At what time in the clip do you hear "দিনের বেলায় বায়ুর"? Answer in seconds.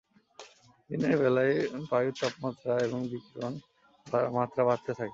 0.89-2.15